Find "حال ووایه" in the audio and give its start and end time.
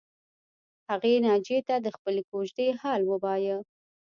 2.81-3.57